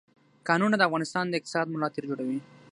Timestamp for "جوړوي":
2.09-2.39